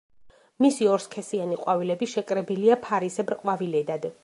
[0.63, 4.13] მისი ორსქესიანი ყვავილები შეკრებილია ფარისებრ ყვავილედად.